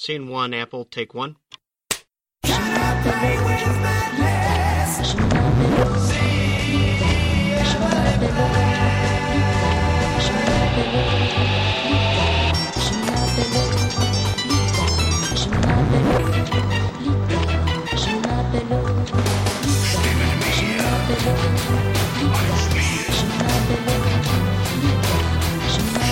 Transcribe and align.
Scene 0.00 0.28
one, 0.28 0.54
Apple, 0.54 0.84
take 0.84 1.12
one. 1.12 1.34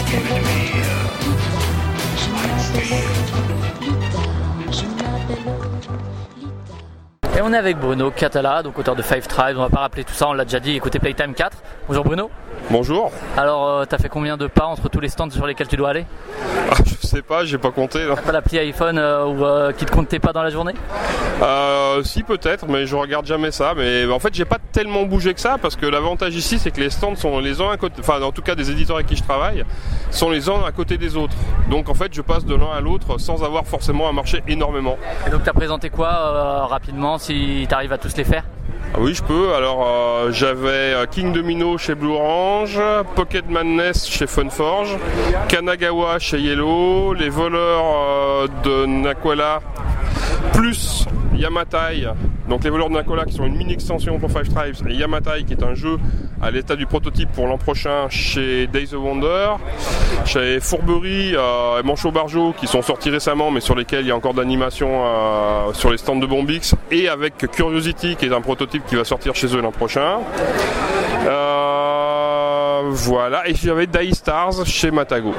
Give 0.08 0.24
it 0.24 0.28
to 0.28 0.42
me. 0.42 0.65
Little 5.46 6.55
Et 7.36 7.42
on 7.42 7.52
est 7.52 7.58
avec 7.58 7.76
Bruno 7.78 8.10
Catala, 8.10 8.62
donc 8.62 8.78
auteur 8.78 8.96
de 8.96 9.02
Five 9.02 9.26
Tribes. 9.26 9.58
On 9.58 9.60
va 9.60 9.68
pas 9.68 9.80
rappeler 9.80 10.04
tout 10.04 10.14
ça, 10.14 10.26
on 10.26 10.32
l'a 10.32 10.44
déjà 10.46 10.58
dit. 10.58 10.74
Écoutez 10.74 10.98
Playtime 10.98 11.34
4. 11.34 11.58
Bonjour 11.86 12.02
Bruno. 12.02 12.30
Bonjour. 12.70 13.12
Alors, 13.36 13.68
euh, 13.68 13.84
t'as 13.84 13.98
fait 13.98 14.08
combien 14.08 14.38
de 14.38 14.46
pas 14.46 14.64
entre 14.64 14.88
tous 14.88 15.00
les 15.00 15.10
stands 15.10 15.28
sur 15.28 15.46
lesquels 15.46 15.68
tu 15.68 15.76
dois 15.76 15.90
aller? 15.90 16.06
Ah, 16.70 16.76
je 16.82 17.06
sais 17.06 17.20
pas, 17.20 17.44
j'ai 17.44 17.58
pas 17.58 17.72
compté. 17.72 18.06
là. 18.06 18.16
Pas 18.16 18.32
l'appli 18.32 18.58
iPhone 18.58 18.96
euh, 18.96 19.26
ou 19.26 19.44
euh, 19.44 19.72
qui 19.72 19.84
te 19.84 19.92
compte 19.92 20.08
tes 20.08 20.18
pas 20.18 20.32
dans 20.32 20.42
la 20.42 20.48
journée? 20.48 20.72
Euh, 21.42 22.02
si 22.02 22.22
peut-être, 22.22 22.66
mais 22.66 22.86
je 22.86 22.96
regarde 22.96 23.26
jamais 23.26 23.50
ça. 23.50 23.74
Mais 23.76 24.10
en 24.10 24.18
fait, 24.18 24.34
j'ai 24.34 24.46
pas 24.46 24.58
tellement 24.72 25.02
bougé 25.02 25.34
que 25.34 25.40
ça 25.40 25.58
parce 25.60 25.76
que 25.76 25.86
l'avantage 25.86 26.34
ici, 26.34 26.58
c'est 26.58 26.70
que 26.70 26.80
les 26.80 26.90
stands 26.90 27.14
sont 27.16 27.38
les 27.40 27.60
uns 27.60 27.70
à 27.70 27.76
côté, 27.76 27.96
enfin 28.00 28.20
en 28.22 28.32
tout 28.32 28.42
cas 28.42 28.54
des 28.54 28.70
éditeurs 28.70 28.96
avec 28.96 29.08
qui 29.08 29.16
je 29.16 29.22
travaille, 29.22 29.64
sont 30.10 30.30
les 30.30 30.48
uns 30.48 30.64
à 30.66 30.72
côté 30.72 30.96
des 30.96 31.16
autres. 31.16 31.36
Donc 31.70 31.88
en 31.88 31.94
fait, 31.94 32.12
je 32.14 32.22
passe 32.22 32.44
de 32.46 32.54
l'un 32.54 32.70
à 32.70 32.80
l'autre 32.80 33.18
sans 33.18 33.44
avoir 33.44 33.66
forcément 33.66 34.08
à 34.08 34.12
marcher 34.12 34.42
énormément. 34.48 34.96
Et 35.26 35.30
donc 35.30 35.42
t'as 35.44 35.52
présenté 35.52 35.90
quoi 35.90 36.08
euh, 36.08 36.64
rapidement 36.64 37.18
si 37.26 37.66
t'arrives 37.68 37.92
à 37.92 37.98
tous 37.98 38.16
les 38.16 38.22
faire 38.22 38.44
Ah 38.94 38.98
oui, 39.00 39.12
je 39.12 39.22
peux. 39.22 39.52
Alors 39.54 39.84
euh, 39.84 40.30
j'avais 40.30 40.94
euh, 40.94 41.06
King 41.10 41.32
Domino 41.32 41.76
chez 41.76 41.96
Blue 41.96 42.12
Orange, 42.12 42.80
Pocket 43.16 43.50
Madness 43.50 44.06
chez 44.06 44.28
Funforge, 44.28 44.96
Kanagawa 45.48 46.20
chez 46.20 46.38
Yellow, 46.38 47.14
les 47.14 47.28
voleurs 47.28 47.84
euh, 47.84 48.46
de 48.62 48.86
Nakola, 48.86 49.60
plus 50.52 51.04
Yamatai. 51.34 52.06
Donc 52.48 52.62
les 52.62 52.70
voleurs 52.70 52.90
de 52.90 52.94
Nakola 52.94 53.24
qui 53.24 53.32
sont 53.32 53.44
une 53.44 53.56
mini 53.56 53.72
extension 53.72 54.20
pour 54.20 54.30
Five 54.30 54.48
Tribes 54.54 54.88
et 54.88 54.94
Yamatai 54.94 55.42
qui 55.44 55.54
est 55.54 55.64
un 55.64 55.74
jeu 55.74 55.98
à 56.42 56.50
l'état 56.50 56.76
du 56.76 56.86
prototype 56.86 57.30
pour 57.32 57.46
l'an 57.46 57.58
prochain 57.58 58.08
chez 58.08 58.66
Days 58.66 58.94
of 58.94 59.02
Wonder, 59.02 59.54
chez 60.24 60.60
Fourberie 60.60 61.34
euh, 61.34 61.80
et 61.80 61.82
Manchot 61.82 62.10
Barjo 62.10 62.54
qui 62.58 62.66
sont 62.66 62.82
sortis 62.82 63.10
récemment 63.10 63.50
mais 63.50 63.60
sur 63.60 63.74
lesquels 63.74 64.02
il 64.02 64.08
y 64.08 64.10
a 64.10 64.16
encore 64.16 64.34
d'animation 64.34 64.88
euh, 65.04 65.72
sur 65.72 65.90
les 65.90 65.98
stands 65.98 66.16
de 66.16 66.26
Bombix 66.26 66.74
et 66.90 67.08
avec 67.08 67.36
Curiosity 67.50 68.16
qui 68.16 68.26
est 68.26 68.32
un 68.32 68.40
prototype 68.40 68.84
qui 68.86 68.96
va 68.96 69.04
sortir 69.04 69.34
chez 69.34 69.54
eux 69.54 69.60
l'an 69.60 69.72
prochain. 69.72 70.18
Euh, 71.26 72.82
voilà, 72.90 73.48
et 73.48 73.54
j'avais 73.54 73.86
Die 73.86 74.14
Stars 74.14 74.66
chez 74.66 74.90
Matago. 74.90 75.34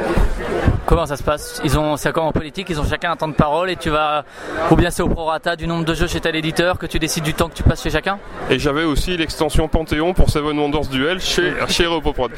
Comment 0.87 1.05
ça 1.05 1.17
se 1.17 1.23
passe 1.23 1.61
Ils 1.65 1.77
ont, 1.77 1.97
c'est 1.97 2.13
comme 2.13 2.23
en 2.23 2.31
politique, 2.31 2.67
ils 2.69 2.79
ont 2.79 2.85
chacun 2.85 3.11
un 3.11 3.17
temps 3.17 3.27
de 3.27 3.33
parole 3.33 3.69
et 3.69 3.75
tu 3.75 3.89
vas, 3.89 4.23
ou 4.71 4.77
bien 4.77 4.89
c'est 4.89 5.03
au 5.03 5.09
prorata 5.09 5.57
du 5.57 5.67
nombre 5.67 5.83
de 5.83 5.93
jeux 5.93 6.07
chez 6.07 6.21
tel 6.21 6.33
éditeur 6.33 6.79
que 6.79 6.85
tu 6.85 6.97
décides 6.97 7.25
du 7.25 7.33
temps 7.33 7.49
que 7.49 7.55
tu 7.55 7.63
passes 7.63 7.83
chez 7.83 7.89
chacun 7.89 8.19
Et 8.49 8.57
j'avais 8.57 8.85
aussi 8.85 9.17
l'extension 9.17 9.67
Panthéon 9.67 10.13
pour 10.13 10.29
Seven 10.29 10.57
Wonders 10.57 10.87
Duel 10.89 11.19
chez, 11.19 11.51
chez 11.67 11.85
Repoprod. 11.87 12.31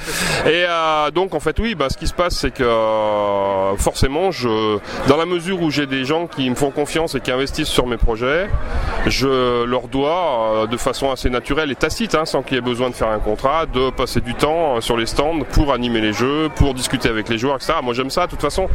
Et 0.47 0.65
euh, 0.67 1.11
donc 1.11 1.35
en 1.35 1.39
fait 1.39 1.59
oui, 1.59 1.75
bah, 1.75 1.89
ce 1.91 1.97
qui 1.99 2.07
se 2.07 2.13
passe 2.15 2.37
c'est 2.37 2.49
que 2.49 2.63
euh, 2.63 3.75
forcément, 3.77 4.31
je, 4.31 4.79
dans 5.07 5.17
la 5.17 5.27
mesure 5.27 5.61
où 5.61 5.69
j'ai 5.69 5.85
des 5.85 6.03
gens 6.03 6.25
qui 6.25 6.49
me 6.49 6.55
font 6.55 6.71
confiance 6.71 7.13
et 7.13 7.19
qui 7.19 7.29
investissent 7.29 7.67
sur 7.67 7.85
mes 7.85 7.97
projets, 7.97 8.49
je 9.05 9.63
leur 9.63 9.89
dois 9.89 10.63
euh, 10.63 10.65
de 10.65 10.77
façon 10.77 11.11
assez 11.11 11.29
naturelle 11.29 11.69
et 11.69 11.75
tacite, 11.75 12.15
hein, 12.15 12.25
sans 12.25 12.41
qu'il 12.41 12.55
y 12.55 12.57
ait 12.57 12.61
besoin 12.61 12.89
de 12.89 12.95
faire 12.95 13.09
un 13.09 13.19
contrat, 13.19 13.67
de 13.67 13.91
passer 13.91 14.21
du 14.21 14.33
temps 14.33 14.81
sur 14.81 14.97
les 14.97 15.05
stands 15.05 15.41
pour 15.51 15.71
animer 15.71 16.01
les 16.01 16.13
jeux, 16.13 16.49
pour 16.55 16.73
discuter 16.73 17.09
avec 17.09 17.29
les 17.29 17.37
joueurs, 17.37 17.57
etc. 17.57 17.73
Moi 17.83 17.93
j'aime 17.93 18.09
ça 18.09 18.25
de 18.25 18.38
toute 18.39 18.49
façon. 18.49 18.67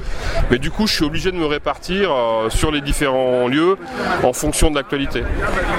Mais 0.51 0.59
du 0.59 0.71
coup 0.71 0.87
je 0.87 0.95
suis 0.95 1.05
obligé 1.05 1.31
de 1.33 1.37
me 1.37 1.47
répartir 1.47 2.11
euh, 2.13 2.51
sur 2.51 2.71
les 2.71 2.81
différents 2.81 3.49
lieux 3.49 3.77
en 4.23 4.33
fonction 4.33 4.71
de 4.71 4.77
l'actualité. 4.77 5.23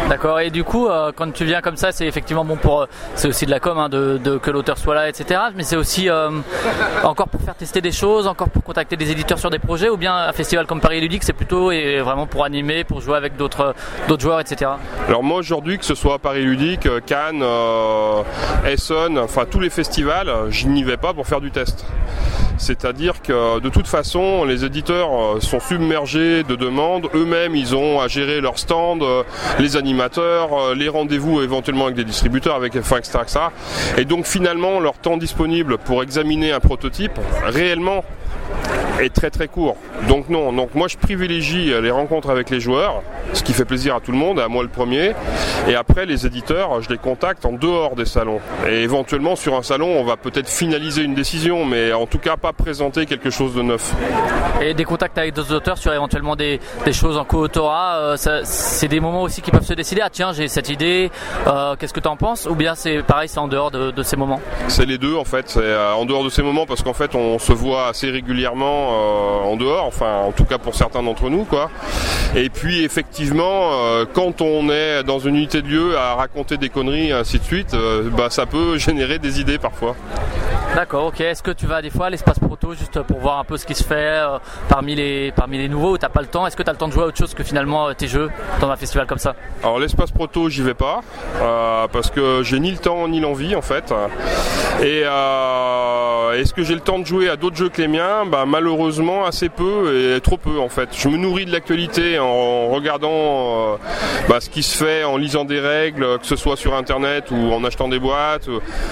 D'accord. 0.09 0.39
Et 0.39 0.49
du 0.49 0.63
coup, 0.63 0.87
euh, 0.87 1.11
quand 1.15 1.31
tu 1.33 1.45
viens 1.45 1.61
comme 1.61 1.77
ça, 1.77 1.91
c'est 1.91 2.05
effectivement 2.05 2.45
bon 2.45 2.55
pour, 2.55 2.81
euh, 2.81 2.85
c'est 3.15 3.27
aussi 3.27 3.45
de 3.45 3.51
la 3.51 3.59
com, 3.59 3.77
hein, 3.77 3.89
de, 3.89 4.17
de- 4.17 4.37
que 4.37 4.51
l'auteur 4.51 4.77
soit 4.77 4.95
là, 4.95 5.09
etc. 5.09 5.39
Mais 5.55 5.63
c'est 5.63 5.75
aussi 5.75 6.09
encore 7.03 7.27
pour 7.27 7.41
faire 7.41 7.55
tester 7.55 7.81
des 7.81 7.91
choses, 7.91 8.27
encore 8.27 8.49
pour 8.49 8.63
contacter 8.63 8.95
des 8.97 9.11
éditeurs 9.11 9.39
sur 9.39 9.49
des 9.49 9.59
projets, 9.59 9.89
ou 9.89 9.97
bien 9.97 10.15
un 10.15 10.31
festival 10.33 10.65
comme 10.65 10.81
Paris 10.81 10.99
Ludique, 11.01 11.23
c'est 11.23 11.33
plutôt 11.33 11.71
et 11.71 11.99
vraiment 12.01 12.27
pour 12.27 12.43
animer, 12.45 12.83
pour 12.83 13.01
jouer 13.01 13.17
avec 13.17 13.35
d'autres 13.37 13.73
d'autres 14.07 14.21
joueurs, 14.23 14.39
etc. 14.39 14.71
Alors 15.07 15.23
moi 15.23 15.37
aujourd'hui, 15.39 15.77
que 15.77 15.85
ce 15.85 15.95
soit 15.95 16.19
Paris 16.19 16.43
Ludique, 16.43 16.87
Cannes, 17.05 17.43
Essen, 18.65 19.17
enfin 19.19 19.45
tous 19.49 19.59
les 19.59 19.69
festivals, 19.69 20.29
je 20.49 20.67
n'y 20.67 20.83
vais 20.83 20.97
pas 20.97 21.13
pour 21.13 21.27
faire 21.27 21.41
du 21.41 21.51
test. 21.51 21.85
C'est-à-dire 22.57 23.21
que 23.21 23.59
de 23.59 23.69
toute 23.69 23.87
façon, 23.87 24.45
les 24.45 24.63
éditeurs 24.65 25.09
euh, 25.13 25.39
sont 25.39 25.59
submergés 25.59 26.43
de 26.43 26.55
demandes. 26.55 27.09
Eux-mêmes, 27.13 27.55
ils 27.55 27.75
ont 27.75 27.99
à 27.99 28.07
gérer 28.07 28.41
leur 28.41 28.57
stand, 28.57 29.03
euh, 29.03 29.23
les 29.59 29.77
animateurs, 29.77 30.53
euh, 30.53 30.75
les 30.75 30.89
rendez-vous 30.89 31.41
éventuellement 31.41 31.85
avec 31.85 31.95
des 31.95 32.03
distributeurs, 32.03 32.55
avec 32.55 32.75
enfin, 32.75 32.97
etc. 32.97 33.19
Et 33.97 34.05
donc 34.05 34.25
finalement, 34.25 34.79
leur 34.79 34.95
temps 34.95 35.17
disponible 35.17 35.77
pour 35.77 36.01
examiner 36.03 36.51
un 36.51 36.59
prototype, 36.59 37.19
réellement, 37.45 38.03
est 39.01 39.13
très 39.13 39.29
très 39.29 39.47
court. 39.47 39.77
Donc 40.07 40.29
non, 40.29 40.53
donc 40.53 40.75
moi 40.75 40.87
je 40.87 40.97
privilégie 40.97 41.73
les 41.81 41.91
rencontres 41.91 42.29
avec 42.29 42.49
les 42.49 42.59
joueurs, 42.59 43.01
ce 43.33 43.43
qui 43.43 43.53
fait 43.53 43.65
plaisir 43.65 43.95
à 43.95 43.99
tout 43.99 44.11
le 44.11 44.17
monde, 44.17 44.39
à 44.39 44.47
moi 44.47 44.63
le 44.63 44.69
premier. 44.69 45.13
Et 45.67 45.75
après 45.75 46.05
les 46.05 46.25
éditeurs, 46.25 46.81
je 46.81 46.89
les 46.89 46.97
contacte 46.97 47.45
en 47.45 47.53
dehors 47.53 47.95
des 47.95 48.05
salons. 48.05 48.39
Et 48.67 48.83
éventuellement 48.83 49.35
sur 49.35 49.55
un 49.55 49.63
salon, 49.63 49.87
on 49.87 50.03
va 50.03 50.17
peut-être 50.17 50.49
finaliser 50.49 51.01
une 51.03 51.15
décision, 51.15 51.65
mais 51.65 51.93
en 51.93 52.05
tout 52.05 52.19
cas 52.19 52.37
pas 52.37 52.53
présenter 52.53 53.05
quelque 53.05 53.29
chose 53.29 53.53
de 53.55 53.61
neuf. 53.61 53.93
Et 54.61 54.73
des 54.73 54.85
contacts 54.85 55.17
avec 55.17 55.33
d'autres 55.33 55.53
auteurs 55.53 55.77
sur 55.77 55.93
éventuellement 55.93 56.35
des, 56.35 56.59
des 56.85 56.93
choses 56.93 57.17
en 57.17 57.25
co-autorat, 57.25 57.95
euh, 57.97 58.17
c'est 58.43 58.87
des 58.87 58.99
moments 58.99 59.23
aussi 59.23 59.41
qui 59.41 59.51
peuvent 59.51 59.65
se 59.65 59.73
décider. 59.73 60.01
Ah 60.03 60.09
tiens, 60.09 60.33
j'ai 60.33 60.47
cette 60.47 60.69
idée, 60.69 61.11
euh, 61.47 61.75
qu'est-ce 61.77 61.93
que 61.93 61.99
tu 61.99 62.07
en 62.07 62.17
penses? 62.17 62.47
Ou 62.49 62.55
bien 62.55 62.75
c'est 62.75 63.03
pareil, 63.03 63.27
c'est 63.27 63.39
en 63.39 63.47
dehors 63.47 63.71
de, 63.71 63.91
de 63.91 64.03
ces 64.03 64.15
moments? 64.15 64.41
C'est 64.67 64.85
les 64.85 64.97
deux 64.97 65.15
en 65.15 65.25
fait, 65.25 65.49
c'est 65.49 65.59
euh, 65.61 65.93
en 65.93 66.05
dehors 66.05 66.23
de 66.23 66.29
ces 66.29 66.43
moments 66.43 66.65
parce 66.65 66.83
qu'en 66.83 66.93
fait 66.93 67.15
on 67.15 67.39
se 67.39 67.53
voit 67.53 67.87
assez 67.87 68.09
régulièrement 68.09 68.64
euh, 68.67 69.51
en 69.51 69.55
dehors, 69.55 69.85
enfin 69.85 70.21
en 70.25 70.31
tout 70.31 70.45
cas 70.45 70.57
pour 70.57 70.75
certains 70.75 71.03
d'entre 71.03 71.29
nous 71.29 71.43
quoi. 71.43 71.69
Et 72.35 72.49
puis 72.49 72.83
effectivement, 72.83 73.71
euh, 73.73 74.05
quand 74.11 74.41
on 74.41 74.69
est 74.69 75.03
dans 75.03 75.19
une 75.19 75.35
unité 75.35 75.61
de 75.61 75.67
lieu 75.67 75.97
à 75.97 76.15
raconter 76.15 76.57
des 76.57 76.69
conneries 76.69 77.11
ainsi 77.11 77.39
de 77.39 77.43
suite, 77.43 77.73
euh, 77.73 78.09
bah, 78.09 78.29
ça 78.29 78.45
peut 78.45 78.77
générer 78.77 79.19
des 79.19 79.39
idées 79.39 79.57
parfois. 79.57 79.95
D'accord, 80.75 81.05
ok. 81.05 81.21
Est-ce 81.21 81.41
que 81.41 81.51
tu 81.51 81.65
vas 81.65 81.81
des 81.81 81.89
fois 81.89 82.07
à 82.07 82.09
l'espace 82.09 82.39
juste 82.77 83.01
pour 83.01 83.19
voir 83.19 83.39
un 83.39 83.43
peu 83.43 83.57
ce 83.57 83.65
qui 83.65 83.75
se 83.75 83.83
fait 83.83 83.95
euh, 83.95 84.37
parmi 84.69 84.95
les 84.95 85.31
parmi 85.31 85.57
les 85.57 85.67
nouveaux 85.67 85.93
ou 85.93 85.97
t'as 85.97 86.09
pas 86.09 86.21
le 86.21 86.27
temps 86.27 86.47
Est-ce 86.47 86.55
que 86.55 86.63
t'as 86.63 86.71
le 86.71 86.77
temps 86.77 86.87
de 86.87 86.93
jouer 86.93 87.03
à 87.03 87.07
autre 87.07 87.17
chose 87.17 87.33
que 87.33 87.43
finalement 87.43 87.87
euh, 87.87 87.93
tes 87.93 88.07
jeux 88.07 88.29
dans 88.61 88.69
un 88.69 88.75
festival 88.75 89.07
comme 89.07 89.17
ça 89.17 89.35
Alors 89.63 89.79
l'espace 89.79 90.11
proto, 90.11 90.49
j'y 90.49 90.61
vais 90.61 90.73
pas 90.73 91.01
euh, 91.41 91.87
parce 91.91 92.09
que 92.09 92.41
j'ai 92.43 92.59
ni 92.59 92.71
le 92.71 92.77
temps 92.77 93.07
ni 93.07 93.19
l'envie 93.19 93.55
en 93.55 93.61
fait. 93.61 93.93
Et 94.81 95.03
est-ce 96.39 96.53
que 96.53 96.63
j'ai 96.63 96.73
le 96.73 96.81
temps 96.81 96.99
de 96.99 97.05
jouer 97.05 97.29
à 97.29 97.37
d'autres 97.37 97.55
jeux 97.55 97.69
que 97.69 97.81
les 97.81 97.87
miens? 97.87 98.25
Bah 98.25 98.45
malheureusement 98.45 99.25
assez 99.25 99.49
peu 99.49 100.15
et 100.15 100.21
trop 100.21 100.37
peu 100.37 100.59
en 100.59 100.69
fait. 100.69 100.89
Je 100.91 101.07
me 101.07 101.17
nourris 101.17 101.45
de 101.45 101.51
l'actualité 101.51 102.19
en 102.19 102.67
regardant 102.69 103.77
bah, 104.27 104.41
ce 104.41 104.49
qui 104.49 104.63
se 104.63 104.75
fait, 104.75 105.03
en 105.05 105.17
lisant 105.17 105.45
des 105.45 105.59
règles, 105.59 106.19
que 106.19 106.25
ce 106.25 106.35
soit 106.35 106.57
sur 106.57 106.75
internet 106.75 107.31
ou 107.31 107.53
en 107.53 107.63
achetant 107.63 107.87
des 107.87 107.99
boîtes, 107.99 108.49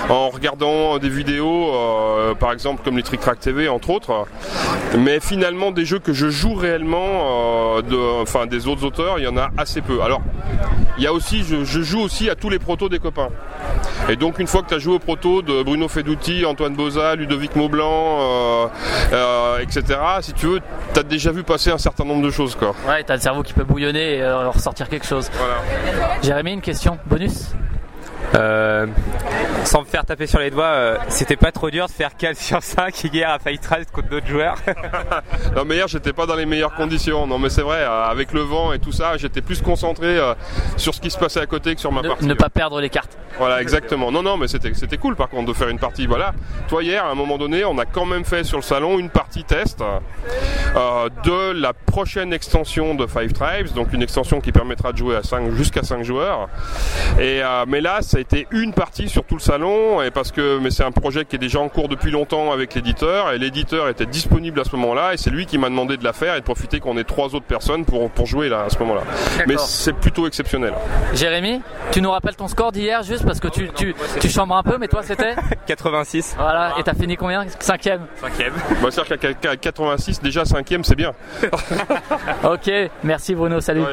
en 0.10 0.30
regardant 0.30 1.00
des 1.00 1.10
vidéos, 1.10 1.74
par 2.40 2.54
exemple 2.54 2.82
comme 2.84 2.98
les 2.98 3.04
Trick 3.04 3.20
Track 3.20 3.40
TV 3.40 3.53
entre 3.70 3.90
autres. 3.90 4.26
Mais 4.98 5.20
finalement 5.20 5.72
des 5.72 5.86
jeux 5.86 6.00
que 6.00 6.14
je 6.14 6.30
joue 6.30 6.54
réellement, 6.54 7.78
euh, 7.78 7.82
de, 7.82 8.22
enfin 8.22 8.46
des 8.46 8.68
autres 8.68 8.84
auteurs, 8.86 9.20
il 9.20 9.24
y 9.24 9.28
en 9.28 9.38
a 9.38 9.50
assez 9.58 9.82
peu. 9.82 10.02
Alors 10.02 10.22
il 10.98 11.04
y 11.04 11.08
a 11.08 11.14
aussi, 11.14 11.44
je, 11.44 11.64
je 11.64 11.82
joue 11.82 12.00
aussi 12.00 12.30
à 12.30 12.36
tous 12.36 12.50
les 12.50 12.60
protos 12.60 12.90
des 12.90 13.00
copains. 13.00 13.30
Et 14.10 14.16
donc 14.16 14.40
une 14.40 14.48
fois 14.48 14.62
que 14.62 14.70
tu 14.70 14.74
as 14.74 14.80
joué 14.80 14.96
au 14.96 15.00
proto 15.00 15.42
de 15.42 15.64
Bruno 15.64 15.88
Feduti, 15.88 16.46
Antoine 16.46 16.76
Boza, 16.76 17.16
Ludovic 17.16 17.56
Maublanc, 17.56 18.20
euh, 18.20 18.68
euh, 19.14 19.60
etc., 19.60 19.84
si 20.22 20.34
tu 20.34 20.48
veux, 20.48 20.60
tu 20.94 21.00
as 21.00 21.04
déjà 21.04 21.32
vu 21.32 21.44
passer 21.44 21.72
un 21.72 21.78
certain 21.78 22.04
nombre 22.04 22.24
de 22.24 22.32
choses. 22.32 22.56
Quoi. 22.56 22.76
Ouais, 22.88 23.04
t'as 23.04 23.16
le 23.16 23.22
cerveau 23.22 23.44
qui 23.44 23.54
peut 23.54 23.64
bouillonner 23.64 24.18
et 24.18 24.32
ressortir 24.32 24.90
quelque 24.90 25.06
chose. 25.06 25.30
Voilà. 25.38 25.56
Jérémy, 26.22 26.54
une 26.54 26.62
question 26.62 26.98
bonus? 27.06 27.54
Euh, 28.36 28.88
sans 29.64 29.82
me 29.82 29.86
faire 29.86 30.06
taper 30.06 30.28
sur 30.28 30.40
les 30.40 30.50
doigts, 30.50 30.66
euh, 30.66 30.98
c'était 31.08 31.36
pas 31.36 31.52
trop 31.52 31.70
dur 31.70 31.86
de 31.86 31.92
faire 31.92 32.18
4 32.18 32.36
sur 32.38 32.62
5 32.62 33.04
hier 33.06 33.30
à 33.30 33.40
Fight 33.40 33.62
contre 33.92 34.10
d'autres 34.10 34.28
joueurs. 34.28 34.58
non 35.56 35.64
mais 35.66 35.76
hier 35.76 35.88
j'étais 35.88 36.14
pas 36.14 36.26
dans 36.26 36.36
les 36.36 36.46
meilleures 36.46 36.74
conditions. 36.76 37.28
Non 37.28 37.40
mais 37.40 37.50
c'est 37.50 37.62
vrai, 37.62 37.78
euh, 37.80 38.06
avec 38.06 38.34
le 38.34 38.42
vent 38.42 38.74
et 38.74 38.80
tout 38.80 38.92
ça, 38.92 39.18
j'étais 39.18 39.42
plus 39.42 39.62
concentré 39.62 40.20
sur 40.78 40.94
ce 40.94 41.00
qui 41.00 41.12
se 41.12 41.18
passait 41.18 41.40
à 41.40 41.46
côté 41.46 41.76
que 41.76 41.82
sur 41.82 41.92
ma 41.92 42.02
partie. 42.02 42.26
Ne 42.26 42.34
pas 42.34 42.50
perdre 42.50 42.82
les 42.82 42.90
cartes. 42.90 43.18
Voilà 43.38 43.62
exactement. 43.62 44.12
Non 44.12 44.22
non 44.22 44.38
mais 44.38 44.48
c'était 44.48 44.74
c'était 44.74 44.98
cool 44.98 45.16
par 45.16 45.30
contre 45.30 45.48
de 45.48 45.54
faire 45.54 45.70
une 45.70 45.80
partie. 45.80 46.08
Voilà. 46.08 46.34
Toi 46.68 46.84
hier 46.84 47.06
à 47.06 47.10
un 47.10 47.16
moment 47.16 47.38
donné, 47.38 47.64
on 47.66 47.78
a 47.78 47.86
quand 47.86 48.06
même 48.06 48.26
fait 48.26 48.44
sur 48.44 48.58
le 48.58 48.64
salon 48.64 49.00
une 49.00 49.10
partie 49.10 49.44
test 49.44 49.84
de 50.74 51.52
la 51.52 51.74
prochaine 51.74 52.34
extension 52.34 52.96
de 52.96 53.06
Five 53.08 53.34
Tribes, 53.34 53.74
donc 53.74 53.94
une 53.94 54.02
extension 54.02 54.42
qui 54.42 54.52
permettra 54.52 54.92
de 54.92 54.98
jouer 54.98 55.16
à 55.16 55.24
5 55.24 55.52
jusqu'à 55.52 55.84
5 55.84 56.04
joueurs. 56.04 56.50
Et 57.20 57.42
mais 57.68 57.82
là 57.82 58.02
ça 58.02 58.18
a 58.18 58.23
été 58.24 58.48
une 58.52 58.74
partie 58.74 59.10
sur 59.10 59.24
tout 59.26 59.36
le 59.36 59.42
salon 59.42 60.02
et 60.02 60.10
parce 60.10 60.32
que 60.32 60.58
mais 60.60 60.72
c'est 60.72 60.84
un 60.84 60.92
projet 60.92 61.26
qui 61.26 61.36
est 61.36 61.40
déjà 61.40 61.60
en 61.60 61.68
cours 61.68 61.90
depuis 61.90 62.10
longtemps 62.10 62.52
avec 62.54 62.74
l'éditeur 62.74 63.32
et 63.32 63.38
l'éditeur 63.38 63.90
était 63.90 64.06
disponible 64.06 64.62
à 64.62 64.64
ce 64.64 64.76
moment-là 64.78 65.14
et 65.14 65.18
c'est 65.18 65.30
lui 65.30 65.46
qui 65.46 65.58
m'a 65.58 65.70
demandé 65.70 65.98
de 65.98 66.04
la 66.06 66.14
faire 66.14 66.36
et 66.36 66.40
de 66.40 66.46
profiter 66.46 66.80
qu'on 66.80 66.98
ait 66.98 67.04
trois 67.04 67.36
autres 67.36 67.46
personnes 67.46 67.84
pour, 67.86 68.10
pour 68.10 68.26
jouer 68.26 68.48
là 68.48 68.64
à 68.66 68.70
ce 68.70 68.80
moment-là. 68.80 69.02
Mais 69.46 69.56
c'est 69.58 69.94
plutôt 69.94 70.26
exceptionnel. 70.26 70.74
Jérémy, 71.14 71.62
tu 71.92 72.02
nous 72.02 72.12
rappelles 72.12 72.36
ton 72.38 72.48
score 72.48 72.72
d'hier 72.72 73.04
juste 73.04 73.26
parce 73.26 73.40
que 73.42 73.50
tu, 73.50 73.70
tu, 73.76 73.94
tu 74.22 74.30
chambres 74.30 74.56
un 74.56 74.64
peu 74.64 74.78
mais 74.78 74.88
toi 74.88 75.04
c'était 75.04 75.36
86. 75.68 76.36
Voilà, 76.38 76.76
et 76.80 76.84
t'as 76.84 76.94
fini 76.94 77.18
combien? 77.18 77.46
Cinquième 77.60 78.08
Cinquième. 78.22 78.54
Bah, 78.82 78.90
c'est-à-dire 78.90 79.38
qu'à 79.40 79.56
86 79.58 80.22
déjà 80.22 80.46
cinquième 80.46 80.84
c'est 80.86 80.96
bien. 80.96 81.12
ok, 82.44 82.72
merci 83.04 83.36
Bruno, 83.36 83.60
salut. 83.60 83.84